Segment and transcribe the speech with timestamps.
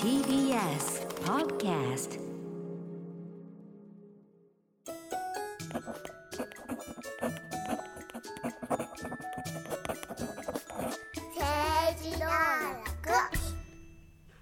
[0.00, 2.18] TBS Podcast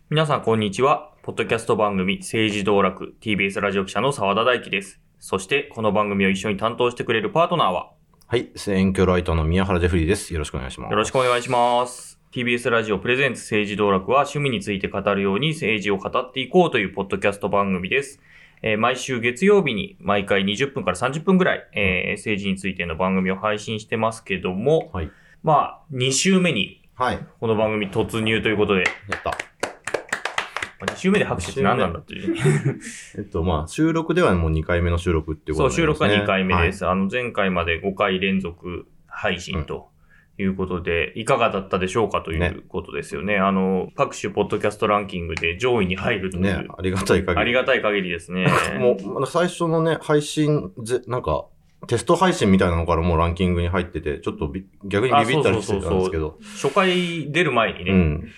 [0.09, 1.13] 皆さん、こんにちは。
[1.23, 5.01] ポッドキャスト番組、政治道楽、TBS ラジオ記者の澤田大樹です。
[5.19, 7.93] そして、この番組を一緒に担当してくれるパートナーは、
[8.29, 8.51] はい。
[8.57, 10.33] 選挙ライターの宮原ジェフリーです。
[10.33, 10.91] よろしくお願いします。
[10.91, 12.19] よろしくお願いします。
[12.33, 18.21] TBS ラジオプレゼンツ政治道楽は趣味について語るように政治を語っていこうというポッドキャスト番組です。
[18.63, 25.11] えー毎週月曜日に毎回20分から30分ぐらい、えー政治についての番組を配信してますけども、はい。
[25.43, 27.19] まあ、2週目にはい。
[27.41, 29.31] この番組突入ということで、やった。
[29.31, 29.37] ま
[30.81, 32.41] あ2週目で拍手って何なんだっていうね。
[33.17, 36.09] えっと、まあ、収録ではもう2回目の収録っていうそう、ことになりますね。
[36.09, 36.85] 収録は2回目です。
[36.85, 39.89] はあの、前回まで5回連続配信と
[40.39, 43.39] いうことで、いかがだったでしょうかといねうことですよね。
[43.39, 46.51] あの、各種ポッドキャストランキングで上位に入るとい。
[46.53, 47.41] う、、ありがたい限り。
[47.41, 48.47] ありがたい限りですね。
[48.79, 51.47] もう、最初のね、配信ぜ、なんか、
[51.87, 58.29] テスト配信みたいなのからもうランキングに入ってて、ちょっとび逆にビビったりしてたんですけど、初回出る前にね、うん。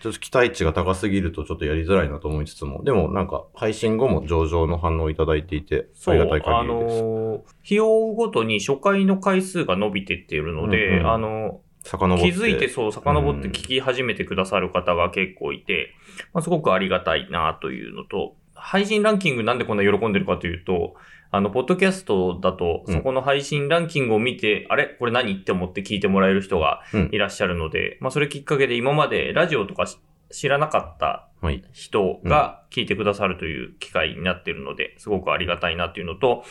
[0.00, 7.02] ちょっと期待値が高すぎるとちょっとやりづらいなと思いつつも、でもなんか、配信後も上々の反応をいただいていて、ありがたいあ限りです。
[7.02, 12.32] の、日を追うごとに初回の回数が伸びてっているので、うんうんあの、遡って。
[12.32, 15.94] 気づいてそう、遡って聞き始めてくださる方が結構いて、
[16.32, 20.94] まあ、すごくありがたいなというのと、配信ランキングなんでこんな喜んでるかというと、
[21.34, 24.86] あの、ポッドキャストだと、うんそこの配信ランキングを見て、あれ？
[24.98, 29.98] これ何って思って聞いてもらえる人がうんいらっしゃるので、まあ、それきっかけで今までラジオとかし
[30.30, 31.62] 知らなかったはい。
[31.72, 36.44] 人が聞いてくださるという機会になっているので、すごくありがたいなっていうのと、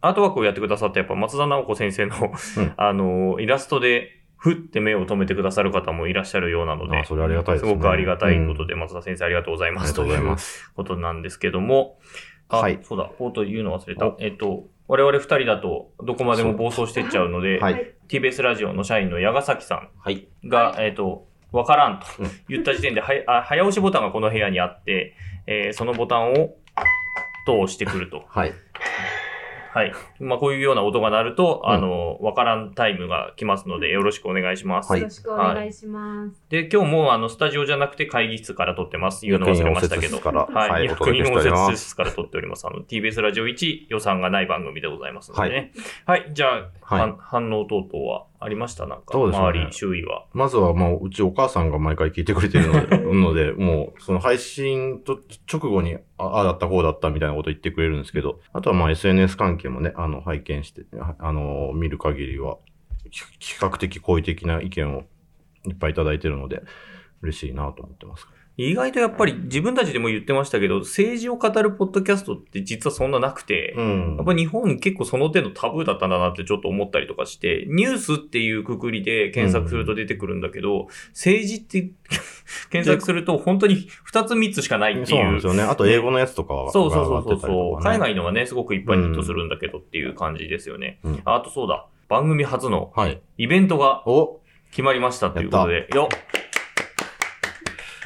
[0.00, 2.16] アートワークをやってくださったやっぱ松田直子先生の、
[2.58, 7.74] うん あの、イラストで、ふって目を留めてくださる方もいらっしゃるようなので、あ、それありがたいですすね。
[7.74, 9.84] ごくありがたいことで、うん松田先生ありがとうございます。
[9.84, 11.98] ありがとうございまということなんですけども、
[12.48, 14.16] あ、はいそうだ、冒頭言うの忘れたお。
[14.20, 17.94] えっと、我々二人だとどこまでも暴走してっちゃうので、はい。
[18.08, 20.28] TBS ラジオの社員の矢ヶ崎さはい。
[20.44, 25.14] んが、えっと、わからんとうん言った時点で、はあ早押しボタンがこの部屋にあって、
[25.46, 26.54] えーそのボタンを
[27.46, 28.24] 通してくると。
[28.28, 28.52] はい。
[29.76, 29.92] はい。
[30.20, 34.90] まあ、こういうような音が鳴ると、あの、わからんタイムが来ますので、よろしくお願いします。
[34.90, 36.42] はいよろしくお願いします。
[36.48, 39.26] で、今日もあの、スタジオじゃなくて会議室から撮ってます。
[39.26, 40.16] 言うの忘れましたけど。
[40.16, 40.70] はい。
[40.70, 42.66] はい役員応お届けしております接室から撮っております。
[42.66, 45.72] あの、TBS ラジオ1予算がない番組でございますのでね。
[46.06, 46.30] はい。
[46.32, 48.86] じゃあ、はい反反応等々はありました？
[48.86, 50.24] なんか、そうですね周り、周囲は。
[50.32, 55.18] まずは、もう、うちお母さんが毎回聞いてくれてるので、 のでもう、その配信と
[55.52, 60.84] 直後に、ああだった、こうだったみたいなこと言ってくれるんですけど、あとはまあ SNS 関係もね、あの、拝見して、
[61.18, 62.58] あの、見る限りは、
[63.10, 65.02] 比較的好意的な意見を
[65.66, 66.62] いっぱいいただいてるので、
[67.22, 68.26] 嬉しいなと思ってます。
[68.58, 74.16] 意外とやっぱり自分たちでも言ってましたけど、政治を語るポッドキャストって実はそんななくて、うん。
[74.16, 81.90] やっぱ日本結構その手のタブーだったんだなってちょっと思ったりとかして、ニュースっていうくくりで検索すると出てくるんだけど、政治って
[82.70, 85.06] 検索すると本当に2つ3つしかないっていう。
[85.06, 85.46] そうなんです。
[85.46, 85.62] よね。
[85.62, 87.82] あと、英語のやつとかは、そうそうそうそうそう。
[87.82, 90.98] 海外のはね、すごくいっぱいヒットするんだけどっていう感じですよね。
[91.04, 91.22] うん。
[91.26, 93.20] あとそうだ、番組初のはい。
[93.36, 94.40] イベントがお。
[94.76, 96.45] 決まりましたということで、よっ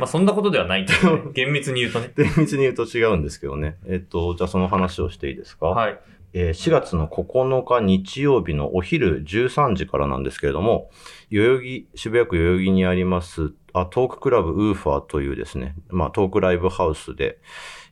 [0.00, 2.12] まあそんなことではないけどね、厳密に言うとね。
[2.16, 3.76] 厳密に言うと違うんですけどね。
[3.86, 5.66] えっと、じゃあその話をしていいですか？
[5.66, 6.00] はい。
[6.32, 10.90] えー4月の9日日曜日のお昼13時からなんですけれども、
[11.30, 17.38] 代々木、渋谷区代々木にあります、あトーククラブウーファーというですね、まあトークライブハウスで、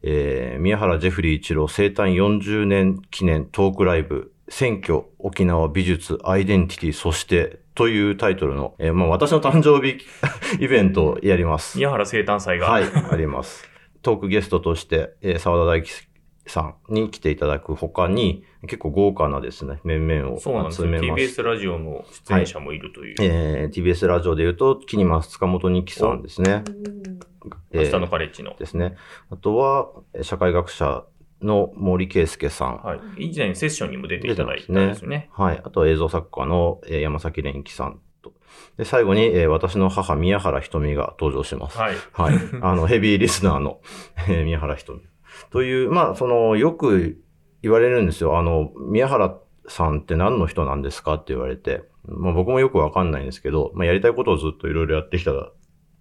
[0.02, 9.98] えー宮原ジェフリー一郎生誕40年記念トークライブ、選挙、沖縄美術、アイデンティティ、そして、というタイトルの、えーまあ私の誕生日
[10.58, 11.78] イベントをやります。
[11.78, 12.66] 宮原生誕祭が。
[12.68, 13.68] はい、あります。
[14.02, 15.92] トークゲストとして、えー沢田大樹
[16.48, 20.88] さんに来ていただく他に、結構豪華なですね、面々そうなんですよ。
[20.88, 23.14] を集めまし TBS ラジオの出演者もいるという。
[23.20, 26.64] えー TBS ラジオで言うと、キニマス塚本二木さんですね。
[27.70, 28.56] えー明日のカレッジの。
[28.58, 28.96] ですね。
[29.30, 31.04] あとは、えー社会学者
[31.42, 32.76] の森圭介さん。
[32.78, 33.30] はい。
[33.30, 35.28] 以前セッションにも出ていただいたんですね。
[35.32, 35.60] はい。
[35.64, 38.32] あと映像作家の、えー山崎蓮樹さんと。
[38.76, 41.78] で、最後に、えー私の母、宮原ひとみが登場します。
[41.78, 41.94] はい。
[42.12, 42.34] はい。
[42.60, 43.80] あの、 ヘビーリスナーの、
[44.28, 45.00] えー宮原ひとみ。
[45.50, 47.20] という、まあ、その、よく
[47.62, 48.38] 言われるんですよ。
[48.38, 49.38] あの、宮原
[49.68, 55.32] さんって何の人なんですかって言われて、まあ僕もよくわかんないんですけど、まあやりたいことをずっといろいろやってきた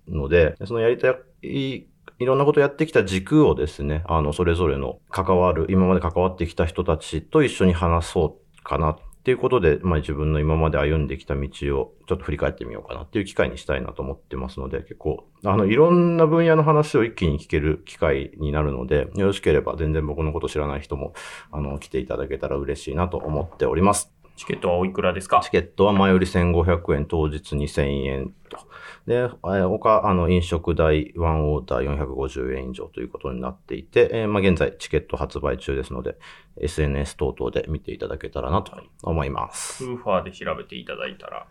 [0.07, 1.87] ので、そのやりたい、
[2.19, 8.97] いろんなことをやってきた軸をですね、あの、それぞれの関わる、今まで関わってきた人たちと一緒に話そうかなっ
[9.27, 21.11] っていうことで、まあ自分の今まで歩んできた道をちょっと振り返ってみようかなっていう機会にしたいなと思ってますので、結構、あの、いろんな分野の話を一気に聞ける機会になるので、よろしければ全然僕のこと知らない人も、
[21.51, 24.16] あの、来ていただけたら嬉しいなと思っております。
[24.37, 25.41] チケットはおいくらですか？
[25.43, 28.57] チケットは前より1500円、当日2000円と。
[29.05, 36.17] で、えー他、あの、飲食代、ワンオーダー450円以上ということになっていて、えーまあ、現在チケット発売中ですので、
[36.59, 38.71] SNS 等々で見ていただけたらなと
[39.03, 39.83] 思います。
[39.85, 41.45] ウーファーで調べていただいたら、ね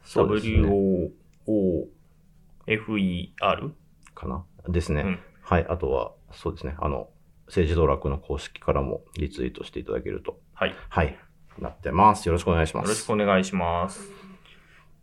[2.67, 3.71] WOOFER?
[4.15, 4.44] かな？
[4.69, 5.03] ですね。
[5.03, 5.67] うんはい。
[5.69, 6.75] あとは、そうですね。
[6.81, 7.09] あの、
[7.47, 10.71] 政治道楽の公式からもリツイートしていただけると、はい。
[10.71, 11.17] よはい。
[11.58, 12.26] なってます。
[12.26, 13.06] よろしくお願いしまろしす。
[13.06, 14.11] くお願いします。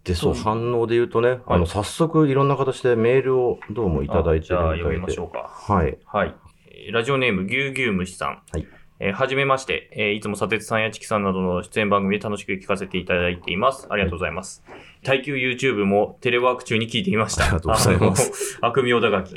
[0.03, 5.25] で、そう、反応で言うとね、あはいの、早速いろんな形でメールをどうもいただいてるあじゃあみたいで読みましょ。
[5.25, 5.49] うか。
[5.49, 5.97] はい。
[6.05, 6.35] はい。
[6.67, 8.41] えーラジオネーム、ぎゅうぎゅう虫さん。
[8.51, 8.67] はい。
[8.99, 13.87] えーはじめまして、えーいつも砂鉄さんやチキさんなどの出演番組で楽しく聞かせていただいています。
[13.89, 14.61] ありがとうございます。
[15.03, 17.43] 耐久 YouTube もテレワーク中に聞いていました。
[17.45, 18.57] ありがとうございます。
[18.61, 19.35] 悪名高き、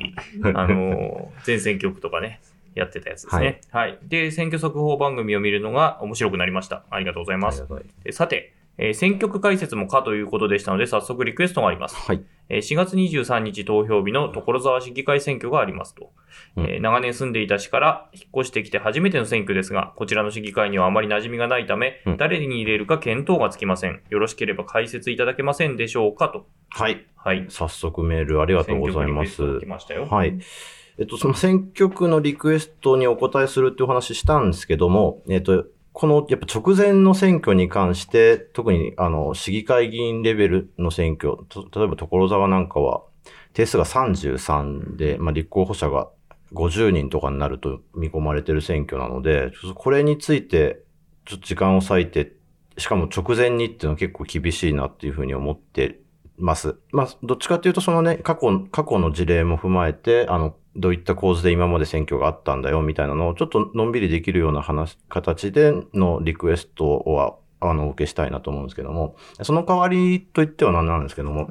[0.55, 2.41] あの、全選挙区とかね、
[2.77, 3.61] やってたやつですね。
[3.73, 3.99] はい。
[4.03, 6.85] で、選挙速報番組を見るのが面白くなりました。
[6.91, 7.67] ありがとうございます。
[8.13, 11.97] さて、えー選挙区解説もかということでしたので、早速リクエストがあります。
[11.97, 12.23] はい。
[12.51, 16.13] えー4月23日投票日の所沢市議会選挙がありますと、
[16.57, 24.03] うんえー長年住んでいた市から引っ越してきて初めての選挙ですが、こちらの市議会にはあまり馴染みがないため、うん誰に入れるか見当がつきません。
[24.11, 26.47] よろしければ解説いただけませんでしょうかと。
[26.69, 27.07] はい。
[27.17, 27.47] はい。
[27.49, 29.65] 早速メールありがとうございます来。
[29.67, 30.05] ましたよ。
[30.05, 30.39] はい。
[30.99, 41.37] えっと、その選挙区のリクエストにお答えするっていうお話ししたんですけども、えっと、この、やっぱ直前の選挙に関して、特に、あの、市議会議員レベルの選挙、
[41.75, 43.03] 例えば所沢なんかは、
[43.55, 46.11] 定数が33で、まあ、立候補者が
[46.53, 50.83] 50人とかになると見込まれてる選挙なので、これについて、
[51.25, 52.35] ちょっと時間を割いて、
[52.79, 56.01] しかも直前にっていうのは結構厳しいなっていうふうに思って
[56.37, 56.77] ます。
[56.93, 71.51] まあ、どっちかっていうと、そのね、過去、過去の事例も踏まえて、あの、どういった構図で今まで選挙があったんだよ、みたいなのを、ちょっとのんびりできるような話、形でのリクエストは、あの、お受けしたいなと思うんですけども、その代わりといっては何なんですけども、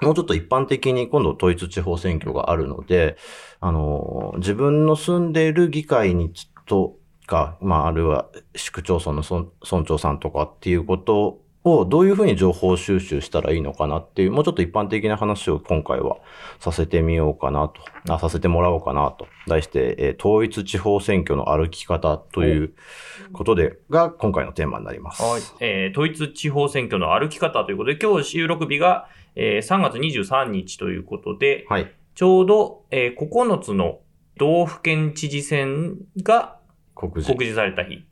[0.00, 3.16] もうちょっと一般的に今度統一地方選挙があるので、
[3.60, 6.32] あの、自分の住んでいる議会に
[6.66, 16.16] とか、まあ、あるいは市区町村の村村長さんとかっていうことをどういうふうに情報収集したらいいのかなっていう、もうちょっと一般的な話を今回は
[16.58, 17.80] させてみようかなと、
[18.12, 22.74] あさせてもらおうかなと、題して、えー統一地方選挙の歩き方という
[23.32, 25.22] ことで、が今回のテーマになります。
[25.22, 25.42] はい。
[25.60, 29.06] えー統一地方選挙の歩き方ということで、今日収録日が、
[29.36, 31.92] えー3月23日ということで、はい。
[32.14, 34.00] ちょうど、えー9つの
[34.36, 36.56] 道府県知事選が
[36.94, 37.30] 告示。
[37.32, 38.04] 告示された日。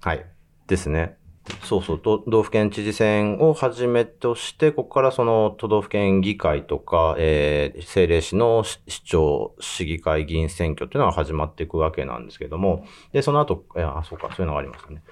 [0.00, 0.24] はい。
[0.66, 1.16] ですね。
[1.62, 15.02] そうそう、都道府県知事選をはじめとして、ここからその都道府県議会とか、えー、政令市の市長、市議会議員選挙っていうのが始まっていくわけなんですけども、で、その後、あ、そうか、そういうのがありましたね。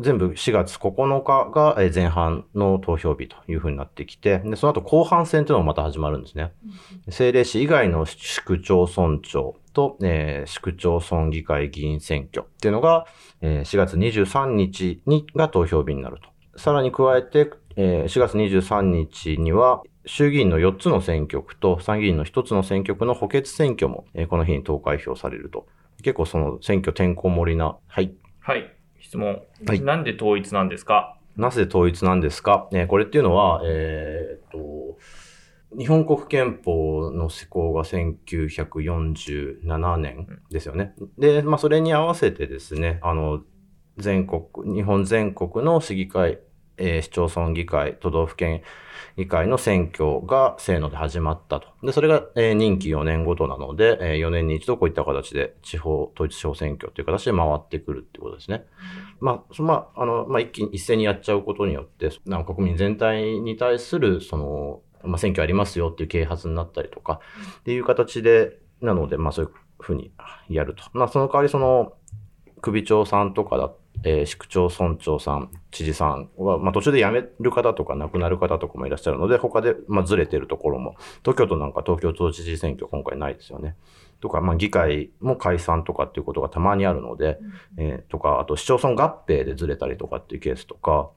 [0.00, 6.52] 全部4月9日がえー前半の投票日というふうになってきて、で、その後後半戦というのがまた始まるんですね。
[7.06, 13.06] 政令市以外の市区町村長と、えー市区町村議会議員選挙っていうのが、
[13.42, 16.58] えー4月23日にが投票日になると。
[16.58, 25.66] さらに加えて、えー4月23日には、衆議院の4つの選挙区と参議院の1つの選挙区の補欠選挙も、えーこの日に投開票されると。
[26.02, 28.14] 結構その選挙てんこ盛りな、はい。
[28.40, 28.79] はい。
[29.00, 29.42] 質問。
[29.66, 31.16] はいなんで統一なんですか？
[31.36, 34.98] なぜ統一なんですか、えーこれっていうのは、えーっと、
[35.78, 40.94] 日本国憲法の施行が1947年ですよね。
[41.18, 43.42] で、まあ、それに合わせてですね、あの、
[43.96, 44.42] 全国、
[44.74, 46.40] 日本全国の市議会、
[46.80, 48.62] えー市町村議会、都道府県
[49.16, 51.68] 議会の選挙がせーので始まったと。
[51.82, 58.64] で、それが、えー任期4年ごとなので、え4年に一度こういった形で地方、統一地方選挙という形で回ってくるっていうことですね。
[59.20, 67.20] まあ、そまあ、あの、まあ、一気に一斉にやっちゃうことによって、なんか国民全体に対する、その、まあ、選挙ありますよっていう啓発になったりとか、
[67.60, 70.12] っていう形で、なので、まあ、そういうふうに
[70.48, 70.84] やると。
[70.92, 71.92] まあ、その代わり、その、
[72.62, 73.70] 首長さんとかだ、
[74.02, 83.76] えー市区町村長さん、知事さんは、まあ、途中で辞める方とか亡くなる方とかもいらっしゃるので、他で、まあ、ずれてるところも、東京都なんか東京都知事選挙今回ないですよね。
[84.20, 87.38] とか、まあ、議会も解散とかっていうことがたまにあるので、
[87.76, 91.10] えーとか、あと市町村合併でずれたりとかっていうケースとか、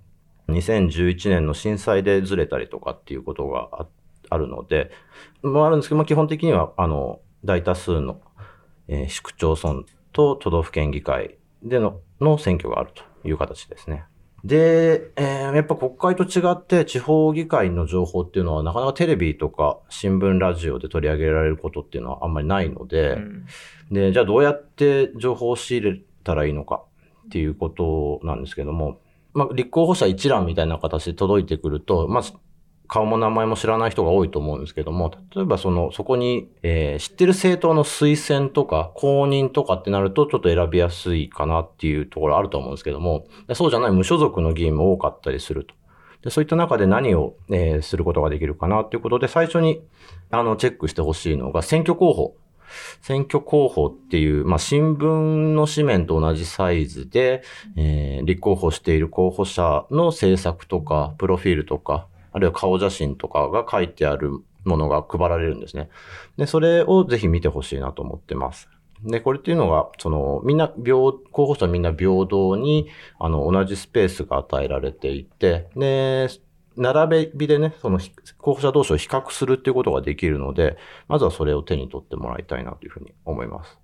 [0.50, 3.88] 2011年の震災でずれたりとかっていうことがあ
[4.30, 4.92] あるので、
[5.42, 8.22] まああるんですけど、まあ、基本的には、あの、大多数の、
[8.88, 14.06] えー市区町村と都道府県議会でのの選挙があるという形ですね。
[14.44, 23.46] で、えーやっぱ国会と違って地方議会の情報っていうのはなかなかテレビとか新聞、ラジオで取り上げられることっていうのはあんまりないので、うん
[23.92, 26.84] で、じゃあどうやって情報を仕入れたらいいのか
[27.28, 29.00] っていうことなんですけども、
[29.34, 32.34] まあ、立候補者一覧みたいな形で届いてくると、まず
[32.94, 45.74] 顔も名前も知らない人が多いと思うんですけども、例えばその、そこに、えー知ってる政党の推薦とか公認とかってなるとちょっと選びやすいかなっていうところあると思うんですけども、でそうじゃない無所属の議員も多かったりすると。
[46.22, 49.82] でそういった中で何を、えーすることができるかなということで、最初に
[50.30, 52.36] あのチェックしてほしいのが選挙候補。
[53.02, 57.42] 選挙候補っていう、まあ、新聞の紙面と同じサイズで、
[57.76, 65.90] えー立候補している候補者の政策とか、プロフィールとか、あるいは顔写真とかが書いてあるものが配られるんですね。
[66.38, 68.70] で、それをぜひ見てほしいなと思ってます。
[69.04, 70.96] で、これっていうのが、その、みんな、平、
[71.32, 72.88] 候補者みんな平等に、
[73.20, 76.30] あの、同じスペースが与えられていて、で、
[76.76, 78.00] 並べ火でね、その
[78.38, 83.83] 候補者同士を比較するっていうことができるので、まずはそれを手に取ってもらいたいなというふうに思います。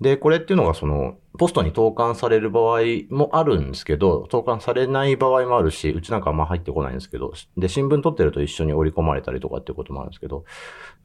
[0.00, 10.44] で、これっていうのがその、ポストに投函される場合もあるんですけど、投函されない場合もあるし、うちなんかあんま入ってこないんですけど、で、新聞撮ってると一緒に織り込まれたりとかっていうこともあるんですけど、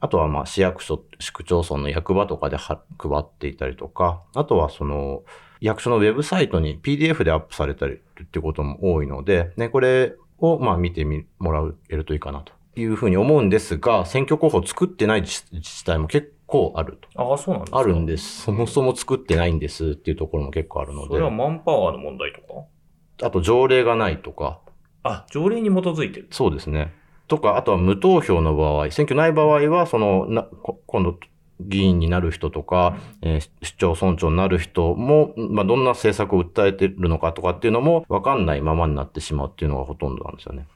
[0.00, 2.78] あとはまあ市役所、市区町村の役場とかで配
[3.18, 5.22] っていたりとか、あとはその、
[5.60, 11.04] 役所のウェブサイトに PDF でアップされたりっていうことも多いので、ね、これをまあ見て
[11.38, 16.39] もらえるといいかなというふうに思うんですが、選挙候補作ってない自治体も結構
[16.74, 17.08] あると。
[17.22, 18.42] ああ、そうなんですかあるんです。
[18.42, 21.36] そもそも作ってないんですっていうところも結構あるのそれはで。
[21.36, 23.26] マンパワーの問題とか？
[23.26, 24.60] あと条例がないとか。
[25.02, 26.28] あ、条例に基づいてる。
[26.30, 26.92] そうですね。
[27.28, 31.18] とか、あとは無投票の場合、選挙ない場合は、その、な、こ今度、
[31.62, 40.66] 議員になる人とか、えー市長村長になる人も、まあ、どんな政策を訴えてるのかとかっていうのも分かんないままになってしまうっていうのがほとんどなんですよね。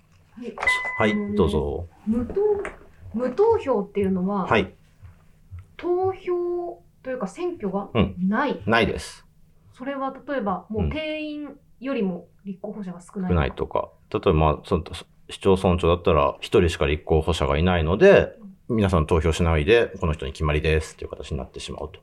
[0.98, 1.86] はいはい、どうぞ。
[2.06, 2.34] 無投
[3.14, 4.74] 無投票っていうのは、はい、
[5.76, 9.26] 投票というか選挙がうんない、ないです。
[9.72, 11.48] それは例えばもううん定員
[11.80, 13.90] よりも立候補者が少ない少ないとか。
[14.10, 14.84] 例えば、まあ、その
[15.28, 18.32] 市町村長だったら、一人しか立候補者がいないので、
[18.68, 22.00] 皆さん投票しないで、この人に決まりですっていう形になってしまうと。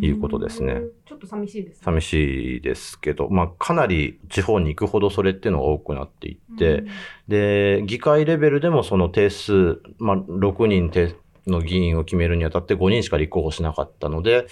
[0.00, 1.84] いうことですねうんちょっと寂しいですね。
[1.84, 6.88] 寂しいですけど、まあ、かなり地方に行くほどそれっていうのが多くなっていって、うん
[7.28, 11.14] で、議会レベルでもその定数、まあ、6人定
[11.46, 14.46] の議員を決めるにあたって5人しか立候補しなかったので、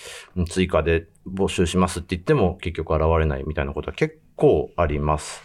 [0.49, 5.43] 追加で募集しますって言っても結局現れないみたいなことは結構あります。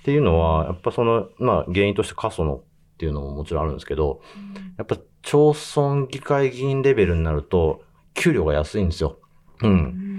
[0.00, 2.62] っていうのは、やっぱその、まあ、原因として過疎のっ
[2.98, 4.20] ていうのももちろんあるんですけど、
[4.76, 9.18] やっぱ町村議会議員レベルになると、給料が安いんですよ。
[9.62, 9.68] う。
[9.68, 10.14] うん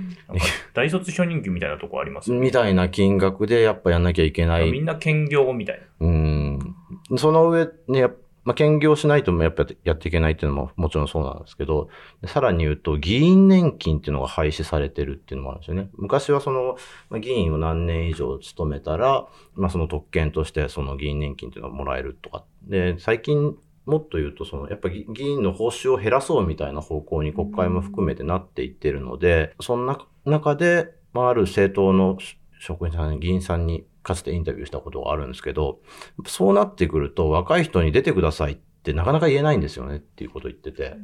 [0.73, 4.71] 大卒初任給みたいなとこありますよねみたいな金額でやっぱやんなきゃいけない。
[4.71, 6.07] みんな兼業みたいな。
[6.07, 6.75] うん。
[7.17, 11.89] その上、ね、やっまあ、兼業しないともやっぱやっていけないっていうのももちろんそうなんですけど、
[12.27, 15.89] さらに言うと、議員年金っていうのが廃止されてるっていうのもあるんですよね。
[15.95, 16.77] 昔はその、
[17.09, 22.45] まあ、議員を何年以上務めたら、まあ、その特権としてその議員年金っていうのがもらえるとか。
[22.63, 32.17] で、最近、もっと言うと、その、やっぱ議員の報酬を減らそうみたいな方向に国会も含めてなっていってるので、そんな中で、まあ、ある政党の
[32.65, 35.79] 職員さん、議員さんにかつてインタビューしたことがあるんですけど、
[36.25, 40.95] そうなってくると若い人に出てくださいってなかなか言えないんですよねっていうことを言ってて。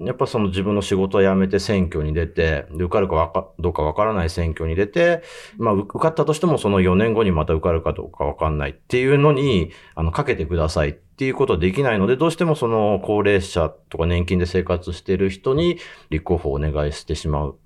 [0.00, 5.22] やっぱその自分の仕事を辞めて選挙に出て、で受かるかわかどうかわからない選挙に出て、
[5.56, 15.78] まあ受受かったとしてもその4年後にまた受かるかどうかわかんないっていうのに、あの、かけてくださいっていうことはできないので、どうしてもその高齢者とか年金で生活している人に
[16.10, 17.58] 立候補をお願いしてしまう、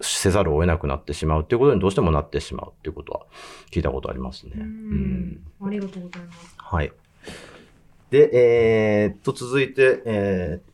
[0.00, 3.26] せざるを得なくなってしまうっていうことにどうしてもなってしまうっていうことは
[3.70, 4.52] 聞いたことありますね。
[4.56, 6.54] ううんんありがとうございます。
[6.58, 6.92] はい。
[8.10, 10.72] で、えーっと、続いて、えー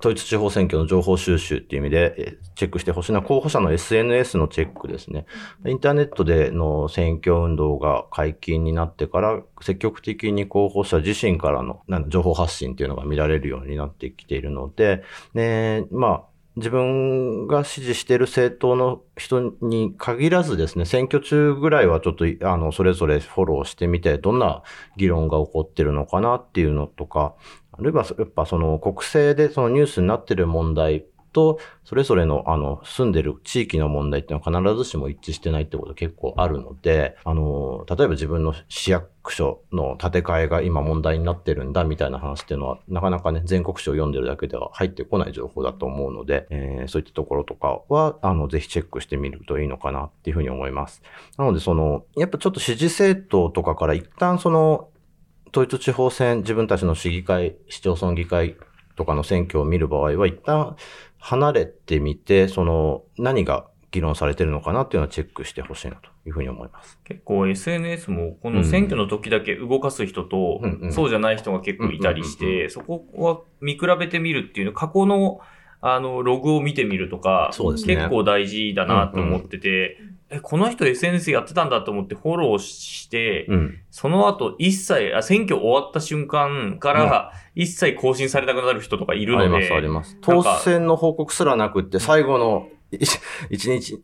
[0.00, 5.26] 統一地方選挙の情報収集っていう意味で、えーチェックしてほしいのは候補者の SNS のチェックですね。
[5.64, 16.22] インターネットでの選挙運動が解禁になってから、積極的に候補者自身からの情報発信っていうのが見られるようになってきているので、でまあ、
[16.58, 24.62] 自分が支持している政党の人に限らずですね、選挙中ぐらいはちょっと、あの、それぞれフォローしてみて、どんな
[24.96, 27.34] 議論が起こってるのかなっていうのとか、
[27.72, 51.02] あるいは、やっぱその国政でそのニュースになってる問題と、それぞれの、あの、住んでる地域の問題っていうのは必ずしも一致してないってこと結構あるので、あの、例えば自分の市役所の建て替えが今問題になってるんだみたいな話っていうのは、なかなかね、全国紙を読んでるだけでは入ってこない情報だと思うので、えーそういったところとかは、あの、ぜひチェックしてみるといいのかなっていうふうに思います。
[51.36, 54.88] なので、その、やっぱちょっと支持政党とかから一旦その、
[55.50, 58.56] 統一地方選、自分たちの市議会、市町村議会
[58.96, 60.76] とかの選挙を見る場合は、一旦
[61.18, 66.98] 離れてみて、その、何が議論されてるのかなっていうのはチェックしてほしいなというふうに思います。
[67.04, 70.92] 結構 SNS もこの選挙の時だけ動かす人と、うんうん。
[70.92, 75.40] そうじゃない人が結構いたりしうんうんて、そこは見比べてみるっていうの、過去の
[75.80, 77.50] あの、ログを見てみるとか、
[77.86, 77.94] ね。
[77.94, 79.98] 結構大事だなと思ってて、
[80.30, 83.80] え、この人 SNS やってたんだと思ってフォローして、うん。
[83.90, 90.18] その後一切、あ選挙終わった瞬間から一切更新されなくなる人とかいるので、あります、あります。
[90.20, 92.98] 当選の報告すらなくって、最後のい
[93.50, 94.02] 一日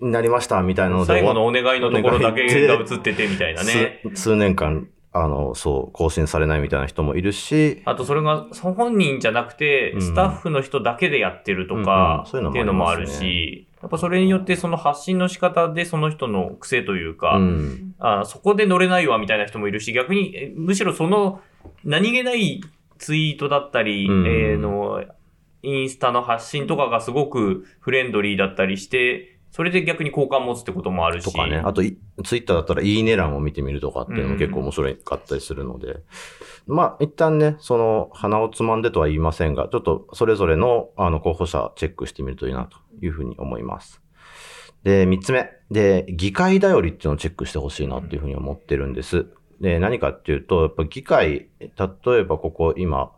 [0.00, 4.00] になりましたみたいなので、最後のお願いのところだけが映っててみたいなね。
[4.14, 10.02] 数数年間、あの、そう、更新されないみたいな人もいるし、あとそれがそ本人じゃなくてう、ん。
[10.02, 17.94] スタッフの人だけでやってるとうんうかん、そういうのもっていうのもあるし、やっぱそれによってその発信の仕方でその人の癖というか、うん。
[17.98, 21.40] あそこで乗れないわみたいな人もいるし、逆に、えむしろその
[21.82, 22.60] 何気ない
[22.98, 24.26] ツイートだったり、うん。
[24.26, 25.02] えーの、
[25.62, 31.24] インスタの発信とかがすごくフレンドリーだったりして、それで逆に好感持つってこともあるし。
[31.24, 31.62] とかね。
[31.64, 36.00] あと、いツイッターだったら、いいね欄を見てみるとかっていうのも結構面白かったりするので。
[36.66, 44.02] まあ、一旦ね、その、鼻をつまんでとは言いませんが、ちょっと、それぞれの、あの、候補者チェックしてみるといいな、というふうに思います。
[44.82, 45.50] で、三つ目。
[45.70, 49.24] で、議会だよりっていうのをチェックしてほしいなっていうふうに思ってるんです。
[49.62, 51.70] で、何かっていうと、やっぱ議会、例
[52.20, 53.10] えばここ今、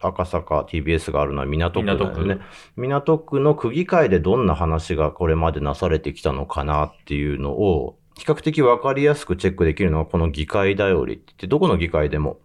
[0.00, 2.42] 赤坂 TBS があるのは港区だよ港ね区。
[2.76, 12.38] 港区の区議会でどんな話がこれまでなされてきたのかなっていうのを、比較的わかりやすくチェックできるのがこの議会だよりって、どこの議会でも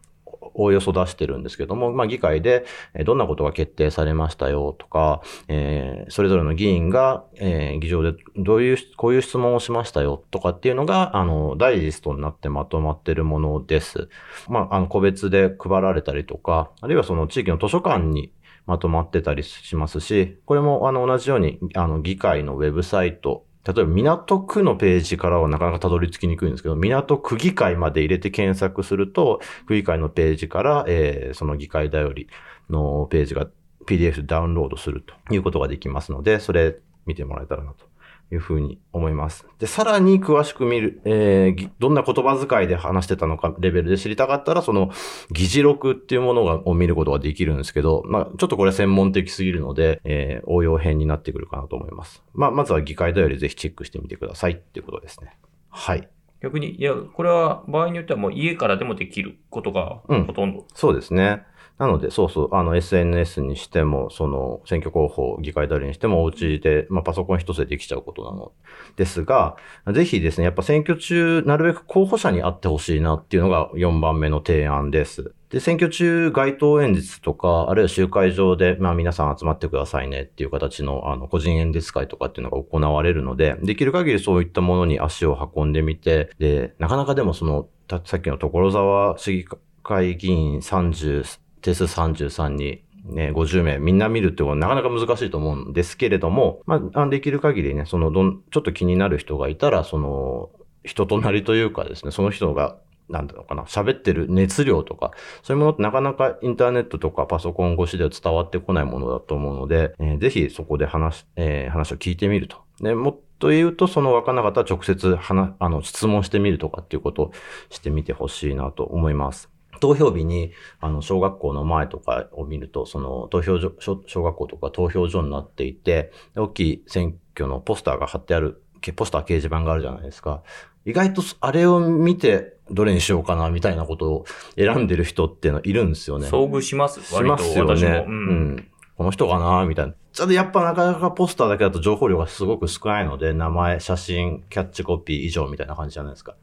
[0.56, 2.66] おおよそ出してるんですけども、まあ議会で
[3.06, 14.10] どんなことが決定されましたよとか、えーそれぞれの議員が、えー議場でどういう、こういう質問をしましたよとかっていうのが、あの、ダイジェストになってまとまってるものです。
[14.48, 18.32] まあ、あの、個別で配られたりとか、あるいはその地域の図書館に
[18.66, 32.28] まとまってたりしますし、これもあの同じように、あの、議会のウェブサイト、例えば港区のページからはなかなかたどり着きにくいんですけど、港区議会まで入れて検索すると、区議会のページから、えーその議会だより
[32.70, 33.48] のページが
[33.88, 37.95] PDF ダウンロードするということができますので、それ見てもらえたらなと。
[38.32, 39.46] いうふうに思います。
[39.60, 44.92] で、さらに詳しく見る、えーぎどんな言葉遣いで話してたのかレベルで知りたかったら、その
[45.32, 52.24] 議事録っていうものがを見ることができるんですけど、まあ、ちょっとこれは専門的すぎるので、えー応用編になってくるかなと思います。
[52.34, 55.38] まあ、まずは議会だよりぜひチェックしてみてくださいっていうことですね。
[55.70, 56.08] はい。
[56.42, 60.66] 逆に、いや、これは場合によってはもう家からでもできることがうんほとんど。
[60.74, 61.44] そうですね。
[61.78, 68.54] なので、そうそう、あの、SNS にしても、その、選挙候補、議会だりにしても、お家で、まあ、パソコン一つでできちゃうことなの
[68.96, 69.58] ですが、
[69.92, 75.34] ぜひですね、やっぱ選挙中、なるべく候補者に会ってほしいなっていうのが4番目の提案です。
[75.50, 87.68] で、選挙中、街頭演説とか、あるいは集会場で、まあ、皆さん集まってくださいねっていう形の、あの、個人演説会とかっていうのが行われるので、できる限りそういったものに足を運んでみて、で、なかなかでもその、
[88.06, 89.46] さっきの所沢市議
[89.84, 100.52] 会議員30、定数33に、ね、50名みんな見るってことはなかなか難しいと思うんですけれども、まあ、できる限りね、そのどん、ちょっと気になる人がいたら、その、
[100.84, 102.78] 人となりというかですね、その人が、
[103.10, 112.58] なんだろうかな、喋ってる熱量とか、そういうものってなかなかインターネットとかパソコン越しでは伝わってこないものだと思うので、えーぜひそこで話、えー話を聞いてみると。
[112.82, 117.32] でもっと言うと、その分からなかったら直接話、あの、質問してみるとかっていうことを
[117.70, 119.55] してみてほしいなと思います。
[119.80, 130.44] 投票日に、あの、小学校の前とかを見ると、その、投票所、小小学校とか投票所になっていて、で大きい選挙のポスターが貼ってある、けポスター掲示板があるじゃないですか。
[130.86, 136.28] 意外とあれを見て、どれにしようかな、みたいなことを選んでる人っていうのいるんですよね。
[136.28, 137.02] 遭遇します？
[137.04, 137.76] し割とますよ。
[137.76, 138.06] ね。
[138.08, 138.68] ううんん。
[138.98, 139.94] この人かなみたいな。
[140.14, 146.36] ちょっとやっぱなかなかポスターだけだと情報量がすごく少ないので、名前、写真、キャッチコピー以上みたいな感じじゃないですか。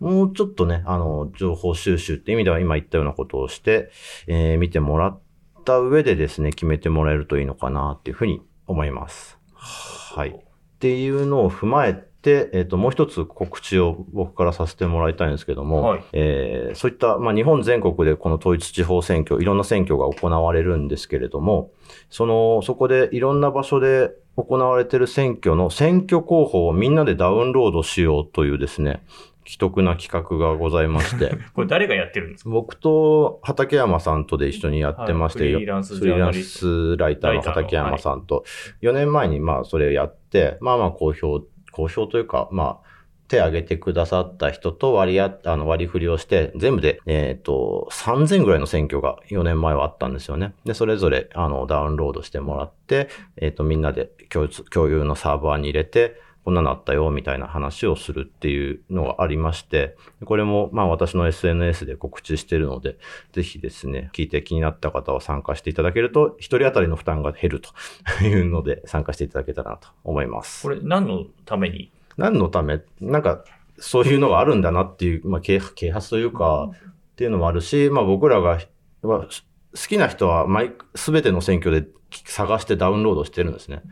[0.00, 3.90] もうちょっとね、あの、情報収集って意味では今言ったようなことをして、
[4.26, 5.20] えー見てもらっ
[5.64, 9.38] た上でですね、決めてもらえるといいのかなっていうふうに思います。
[9.54, 10.30] はい。
[10.30, 10.34] っ
[10.78, 21.70] ていうのを踏まえて、えっ、と、もう一つ告知を僕からさせてもらいたいんですけども、はいえーそういった、まあ、日本全国でこの統一地方選挙、いろんな選挙が行われるんですけれども、
[22.10, 29.02] その、そこでいろんな場所で行われている選挙の選挙候補をみんなでダウンロードしようというですね、
[29.48, 32.50] 既得な企画がございまして、 これ誰がやってるんですか？
[32.50, 35.52] 僕と畠山さんとで一緒にやってまして、はい。
[35.54, 38.44] フリーランスライターの畠山さんと、
[38.82, 42.88] 4年前にまあそれやって、まあまあ好評、好評というか、まあ、
[43.28, 50.54] 手挙げてくださった人と割りああの割り振りをして、全部で、えっ、と、3000ぐらいの選挙が4年前はあったんですよね。
[50.64, 62.96] で、それぞれ、あの、ダウンロードしてもらって、えっ、と、みんなで共有共有のサーバーに入れて、こんなのあったよ、みたいな話をするっていうのがありまして、これも、まあ私の SNS で告知してるので、
[63.32, 67.70] ぜひですね、聞いて気になった方は参加していただけると、一人当たりの負担が減ると
[68.24, 70.62] いうので、参加していただけたらなと思います。
[70.62, 71.90] これ何のために？
[72.16, 73.44] 何のため、なんか、
[73.78, 78.58] そういうのがあるんだなっていう、まあ、啓啓発というか、っていうのもあるし、まあ僕らが、
[79.02, 79.28] は
[79.74, 83.82] 好きな人は毎、すべての選挙で探してダウンロードしてるんですね。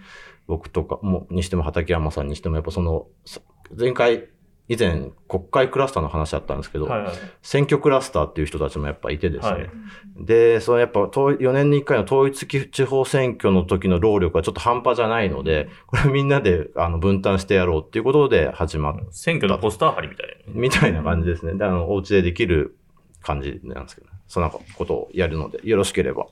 [0.46, 3.40] 僕とかも、にしても畠山さんにしても、やっぱその、さ
[3.76, 4.28] 前回、
[4.68, 7.14] 以前、国会クラスターの話あったんですけど、はいはい。
[7.42, 9.52] 選挙クラスターっていう人たちもやっぱいてですね。
[9.52, 9.70] はい
[10.18, 20.34] で、そのやっぱ4年に1回の統一地方選挙の時の労力はちょっと半端じゃないので、これみんなであの分担してやろうっていうことで始まっ選挙のポスター貼りみたいな。
[20.54, 21.54] みたいな感じですね。
[21.54, 22.78] で、あの、お家でできる
[23.22, 26.26] 感じなんですけど、そんなことをやるので、よろしければ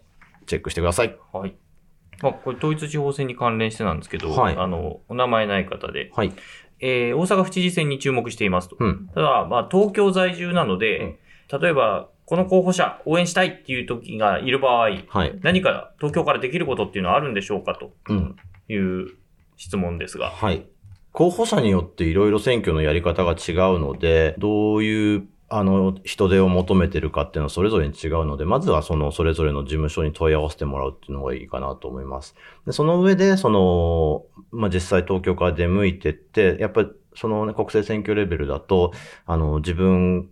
[0.47, 1.17] チェックしてください。
[1.33, 1.55] はい。
[2.23, 6.33] まあ、これ統一地方選に関連してなんですけど、はいあの、お名前ない方で、はい。
[6.81, 8.77] えー大阪府知事選に注目していますと。
[8.79, 9.09] うん。
[9.15, 11.19] ただ、まあ、東京在住なので、
[11.61, 15.39] 例えば、この候補者応援したいっていう時がいる場合、はい。
[15.43, 18.37] 何か東京からできることっていうのはあるんでしょうかとうん。
[18.69, 19.09] いう
[19.57, 20.31] 質問ですが。
[20.31, 20.67] はい。
[21.13, 32.35] 候補者によっていろいろ選挙のやり方が違うので、どういう、あの、人手を求めてるかっていうのはそれぞれに違うので、まずはその、それぞれの事務所に問い合わせてもらうっていうのがいいかなと思います。
[32.67, 38.93] で、その上で、その、まあ、実際東京から出向いてって、やっぱり、そのね、国政選挙レベルだと、
[39.27, 40.31] あの、自分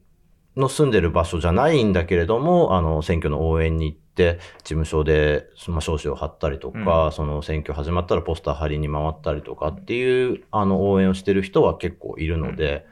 [0.57, 12.85] の住んでる場所じゃないんだけれども、あの、選挙の応援に行って、事務所で、まあ、証紙を貼ったりとか、その選挙始まったらポスター貼りに回ったりとかっていう、あの、応援をしてる人は結構いるので、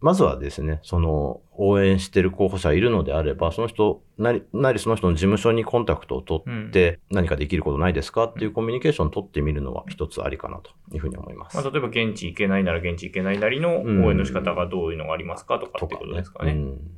[0.00, 8.24] まずはですね、その、応援してる候補者いるのであれば、その人、なり、なりその人の事務所にコンタクトを取って、何かできることないですか？
[8.24, 11.56] っていうコミュニケーションを取ってみるのは一つありかなというふうに思います。
[11.56, 16.52] まあ、例えば現地行けないなら現地行けないなりの応援の仕方がどういうのがありますかとかってことですかね。
[16.52, 16.90] うん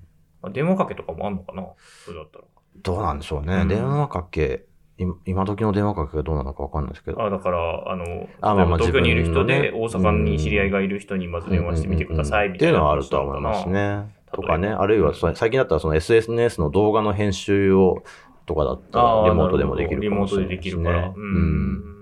[0.42, 1.66] まあ、電話かけとかもあんのかな？
[2.04, 2.44] それだったら。
[2.82, 3.54] どうなんでしょうね。
[3.54, 4.64] うん電話かけ、
[4.98, 7.22] 今今時の電話かけがどうなのかわかんないですけど。
[7.22, 12.72] あだから、あの、あまあまあ東京にいる人で、大ね阪に知り合いがいる人にまず電話してみてください、うんみたいな。
[12.72, 13.68] っていうのはあるとは思います。
[13.68, 14.14] ね。
[14.32, 18.02] とかね、あるいはそ最近だったらその SNS の動画の編集を
[18.46, 21.08] とかだったらリモートでもできるリモートでできるから。
[21.08, 21.98] ううんん。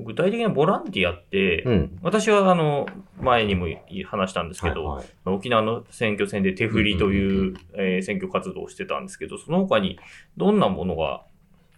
[0.00, 1.98] 具体的なボランティアって、うん。
[2.02, 2.86] 私はあの、
[3.20, 3.66] 前にも
[4.06, 9.98] 話したんですけど、はいはい沖縄の選挙戦で手振りという,、えー選挙活動をしてたんですけど、その他に
[10.36, 11.22] どんなものが、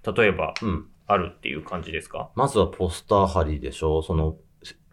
[0.04, 0.86] 例えばうん。
[1.12, 2.30] あるっていう感じですか？
[2.36, 4.00] まずはポスター貼りでしょ？
[4.00, 4.36] その、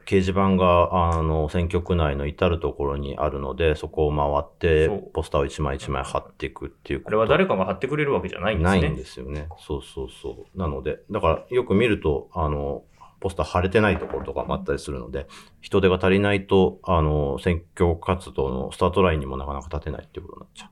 [0.08, 7.04] 掲示板が、あの、選挙区内の至るところにあるので、そこを回ってポスターを一枚一枚貼っていくっていう。
[7.06, 8.82] あれは誰かが貼ってくれるわけじゃないんですね。
[8.82, 9.48] ないんですよね。
[9.60, 10.58] そうそうそう。
[10.58, 12.84] なので、だからよく見ると、あの、
[13.20, 15.28] ポスター貼れてないところとかもあったりするので、
[15.62, 20.70] 人手が足りないと、あの、選挙活動のスタートラインにもなかなか立てないっていうことになっちゃう。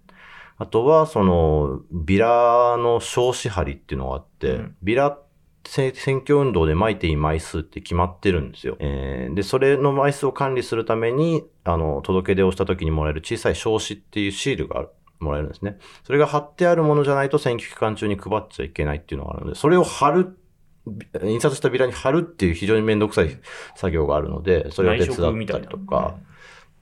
[0.57, 5.19] あとは、その、ビラの証紙貼りっていうのがあって、うんビラ
[5.67, 8.77] せ選挙運動で巻いていい枚数って決まってるんですよ。
[8.79, 14.89] えーで、それの枚数を管理するために、あの、届け出をした時にもらえる小さい証紙っていうシールがある
[15.19, 15.77] もらえるんですね。
[16.03, 20.37] それが貼ってあるものじゃないと選挙期間中に配っちゃいけないっていうのがあるので、それを貼る、
[20.87, 23.39] び印刷したビラに貼るっていう非常にめんどくさい
[23.75, 26.15] 作業があるので、それを手伝ったりとか、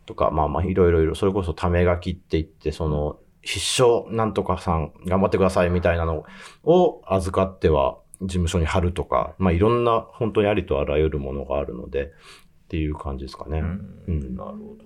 [0.05, 6.25] とか、まあまあいろいろいろ、それこそため書きって言って、その、必勝なんとかさん頑張ってくださいみたいなの
[6.63, 12.09] を預かっては事務所に貼るとか、まあいろんな本当にありとあらゆるものがあるので、っ
[12.69, 13.59] ていう感じですかね。
[13.59, 14.85] うんうんなるほど。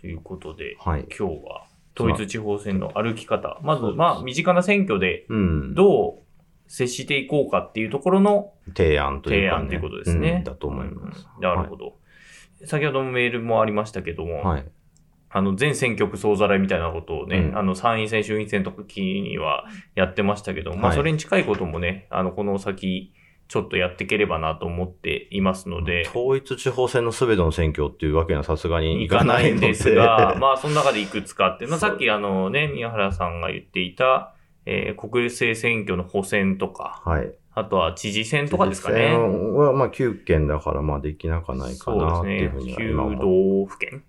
[0.00, 1.06] ということで、はい。
[1.16, 1.66] 今日は
[1.98, 3.58] 統一地方選の歩き方。
[3.62, 5.74] まず、まあ、身近な選挙でうん。
[5.74, 6.22] どう
[6.68, 9.62] 接していこうかっていうところの提案というか、ね。
[9.62, 10.30] 提案ということですね。
[10.32, 11.26] うんだと思います。
[11.36, 11.96] うんなるほど。
[12.64, 14.64] 先ほどもメールもありましたけども、はい。
[15.36, 23.12] あの、全選挙区総ざらいみたいなことをね、うんあの、参院選、衆院選の時にはやってましたけど、まあ、はいそれに近いこともね、あの、この先、
[23.46, 29.52] ちょっとやっていければなと思っていますので、統一地方選のすべての選挙っていうわけにはさすがにいいかない。
[29.52, 34.32] んですが、 まあ、その中でいくつかって、まあ、さっきあのね、宮原さんが言っていた、
[34.64, 37.30] えー国政選挙の補選とか、はい。
[37.54, 38.96] あとは知事選とかですかね。
[38.96, 43.16] 知事選は、まあ、9件だから、まあ、できなかないかなっていうふうには今9は。
[43.16, 44.02] 道府県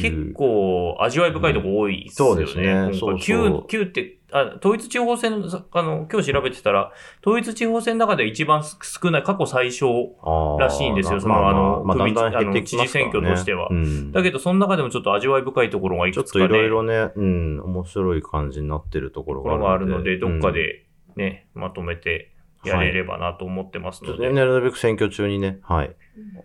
[0.00, 2.36] 結構味わい深いとこ多いですよね。
[2.36, 2.72] そうですね。
[2.72, 2.98] 今回。
[2.98, 3.66] そうそう。
[3.66, 6.92] 9、9って、あ、統一地方選の、あの、今日調べてたら、
[7.24, 11.20] 統一地方選の中で一番少ない過去最小らしいんですよ。
[11.20, 12.62] そのまあまあまあ、だんだんね。
[12.62, 13.68] 知事選挙としては。
[13.70, 14.12] うん。
[14.12, 20.18] だけど、その中でもちょっと味わい深いところがいちょっくつかね、といろいろね、うん、面白い感じになってるところががあるので。
[20.18, 20.54] どっかうん。
[20.54, 22.32] でね、まとめて
[22.64, 25.94] やれればなと思ってますので、ちょっとね、なるべく選挙中にね、はい、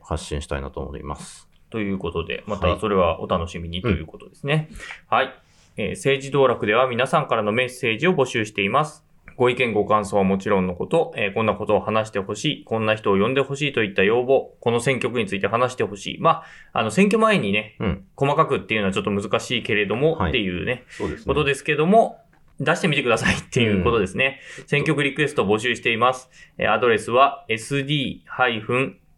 [0.03, 1.46] 発信したいなと思います。
[1.69, 4.69] ということで、まはいたそれはお楽しみにということですね。
[5.09, 5.33] はい。
[5.77, 9.03] えー政治道楽では皆さんからのメッセージを募集しています。
[9.35, 16.17] ご意見ご感想はもちろんのこと、えーこんなことを話してほしい、こんな人を呼んでほしいといった要望、この選挙区について話してほしい。
[16.19, 21.25] まあ、あの、選挙前にね、うん、細かくっていうのはちょっと難しいけれども、はいっていうね、そうですね。
[21.27, 22.19] ことですけども、
[22.59, 24.39] 出してみてくださいっていうことですね。
[24.65, 26.31] 選挙区リクエストを募集しています。
[26.57, 27.45] えーアドレスは